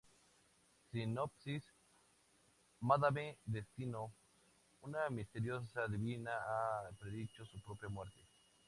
[0.91, 1.63] Sinopsis:
[2.81, 4.11] Madame Destino,
[4.81, 8.19] una misteriosa adivina, ha predicho su propia muerte.